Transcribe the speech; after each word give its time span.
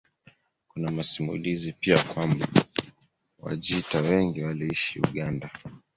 Kuna 0.67 0.91
masimulizi 0.91 1.73
pia 1.79 2.03
kwamba 2.03 2.47
Wajita 3.39 4.01
wengi 4.01 4.43
waliishi 4.43 4.99
Uganda 4.99 5.49